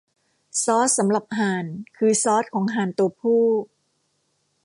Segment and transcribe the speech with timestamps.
[0.63, 1.65] ซอสสำหรับห่าน
[1.97, 3.41] คือซอสของห่านตัวผู้